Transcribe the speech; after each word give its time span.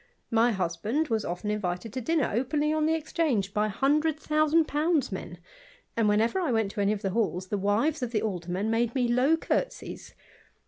Wy 0.31 0.49
husband 0.53 1.09
was 1.09 1.23
often 1.23 1.51
invited 1.51 1.93
to 1.93 2.01
dinner 2.01 2.27
openly 2.33 2.73
on 2.73 2.87
the 2.87 2.95
Exchange 2.95 3.53
by 3.53 3.67
hundred 3.67 4.19
thousand 4.19 4.65
pounds 4.65 5.11
men: 5.11 5.37
and 5.95 6.07
when 6.07 6.17
^er 6.17 6.41
I 6.41 6.51
went 6.51 6.71
to 6.71 6.81
any 6.81 6.91
of 6.93 7.03
the 7.03 7.11
halls, 7.11 7.49
the 7.49 7.59
wives 7.59 8.01
of 8.01 8.09
the 8.09 8.23
aldermen 8.23 8.71
''^e 8.71 8.95
me 8.95 9.07
low 9.07 9.37
courtesies. 9.37 10.15